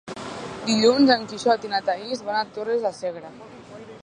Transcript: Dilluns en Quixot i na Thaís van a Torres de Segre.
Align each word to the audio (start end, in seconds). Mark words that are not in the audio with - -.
Dilluns 0.69 1.11
en 1.17 1.27
Quixot 1.33 1.69
i 1.69 1.73
na 1.75 1.83
Thaís 1.91 2.25
van 2.31 2.41
a 2.43 2.45
Torres 2.57 2.85
de 2.89 2.97
Segre. 3.03 3.35